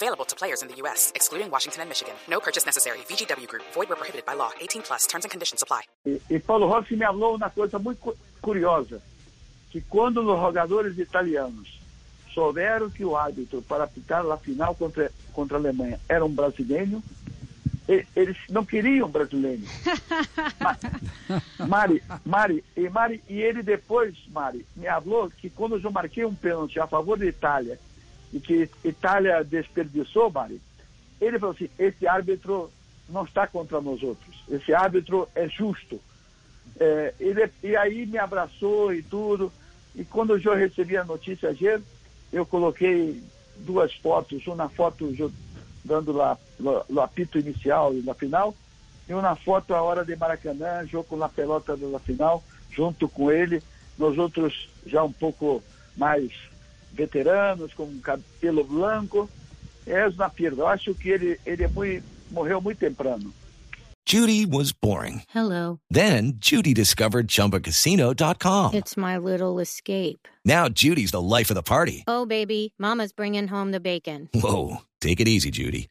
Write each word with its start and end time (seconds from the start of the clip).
Available 0.00 0.24
to 0.26 0.36
players 0.36 0.62
in 0.62 0.68
the 0.68 0.76
U.S., 0.84 1.10
excluding 1.16 1.50
Washington 1.50 1.80
and 1.82 1.88
Michigan. 1.88 2.14
No 2.28 2.38
purchase 2.38 2.64
necessary. 2.64 2.98
VGW 3.10 3.48
Group. 3.48 3.64
Void 3.74 3.88
where 3.88 3.96
prohibited 3.96 4.24
by 4.24 4.34
law. 4.34 4.50
18 4.60 4.82
plus. 4.82 5.08
Terms 5.08 5.24
and 5.24 5.30
conditions 5.32 5.60
apply. 5.60 5.82
E, 6.06 6.20
e 6.30 6.38
Paulo 6.38 6.68
Rossi 6.68 6.94
me 6.94 7.04
falou 7.04 7.34
uma 7.34 7.50
coisa 7.50 7.80
muito 7.80 7.98
cu- 7.98 8.16
curiosa, 8.40 9.02
que 9.72 9.80
quando 9.80 10.18
os 10.20 10.40
jogadores 10.40 10.96
italianos 10.98 11.80
souberam 12.32 12.88
que 12.90 13.04
o 13.04 13.16
árbitro 13.16 13.60
para 13.62 13.84
apitar 13.84 14.24
a 14.30 14.36
final 14.36 14.72
contra, 14.76 15.10
contra 15.32 15.56
a 15.56 15.60
Alemanha 15.60 15.98
era 16.08 16.24
um 16.24 16.30
brasileiro, 16.32 17.02
e- 17.88 18.06
eles 18.14 18.36
não 18.48 18.64
queriam 18.64 19.08
brasileiro. 19.10 19.62
Ma- 21.58 21.66
Mari, 21.66 22.02
Mari, 22.24 22.64
e 22.76 22.88
Mari, 22.88 23.20
e 23.28 23.42
ele 23.42 23.64
depois, 23.64 24.14
Mari, 24.28 24.64
me 24.76 24.86
falou 24.86 25.28
que 25.28 25.50
quando 25.50 25.76
eu 25.82 25.90
marquei 25.90 26.24
um 26.24 26.34
pênalti 26.36 26.78
a 26.78 26.86
favor 26.86 27.18
da 27.18 27.26
Itália 27.26 27.80
e 28.32 28.40
que 28.40 28.68
Itália 28.84 29.42
desperdiçou, 29.42 30.30
Mari, 30.30 30.60
ele 31.20 31.38
falou 31.38 31.54
assim, 31.54 31.68
esse 31.78 32.06
árbitro 32.06 32.70
não 33.08 33.24
está 33.24 33.46
contra 33.46 33.80
nós 33.80 34.02
outros, 34.02 34.44
esse 34.48 34.72
árbitro 34.72 35.28
é 35.34 35.48
justo. 35.48 36.00
É, 36.78 37.14
ele, 37.18 37.50
e 37.62 37.76
aí 37.76 38.06
me 38.06 38.18
abraçou 38.18 38.92
e 38.92 39.02
tudo, 39.02 39.50
e 39.94 40.04
quando 40.04 40.38
eu 40.38 40.54
recebi 40.54 40.96
a 40.96 41.04
notícia 41.04 41.48
ayer, 41.48 41.80
eu 42.32 42.44
coloquei 42.44 43.22
duas 43.56 43.92
fotos, 43.94 44.46
uma 44.46 44.68
foto 44.68 45.12
dando 45.84 46.12
lá 46.12 46.38
o 46.60 47.00
apito 47.00 47.38
inicial 47.38 47.94
e 47.94 48.02
na 48.02 48.14
final, 48.14 48.54
e 49.08 49.14
uma 49.14 49.34
foto 49.34 49.74
a 49.74 49.82
hora 49.82 50.04
de 50.04 50.14
Maracanã, 50.14 50.86
jogo 50.86 51.16
na 51.16 51.28
pelota 51.28 51.76
da 51.76 51.98
final, 51.98 52.44
junto 52.70 53.08
com 53.08 53.32
ele, 53.32 53.62
nós 53.98 54.16
outros 54.18 54.68
já 54.86 55.02
um 55.02 55.12
pouco 55.12 55.62
mais 55.96 56.30
veteranos, 56.92 57.74
com 57.74 57.98
cabelo 58.00 58.64
branco, 58.64 59.28
é 59.86 60.06
uma 60.08 60.28
perda. 60.28 60.62
Eu 60.62 60.66
acho 60.66 60.94
que 60.94 61.08
ele, 61.10 61.40
ele 61.46 61.64
é 61.64 61.68
muito, 61.68 62.04
morreu 62.30 62.60
muito 62.60 62.78
temprano. 62.78 63.32
Judy 64.08 64.46
was 64.46 64.72
boring. 64.72 65.22
Hello. 65.28 65.80
Then 65.90 66.38
Judy 66.38 66.72
discovered 66.72 67.28
ChumbaCasino.com. 67.28 68.72
It's 68.72 68.96
my 68.96 69.18
little 69.18 69.58
escape. 69.60 70.26
Now 70.46 70.70
Judy's 70.70 71.10
the 71.10 71.20
life 71.20 71.50
of 71.50 71.56
the 71.56 71.62
party. 71.62 72.04
Oh, 72.06 72.24
baby, 72.24 72.72
Mama's 72.78 73.12
bringing 73.12 73.48
home 73.48 73.70
the 73.70 73.80
bacon. 73.80 74.30
Whoa, 74.32 74.78
take 75.02 75.20
it 75.20 75.28
easy, 75.28 75.50
Judy. 75.50 75.90